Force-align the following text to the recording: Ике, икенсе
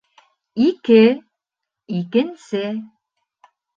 Ике, 0.67 1.03
икенсе 1.99 2.63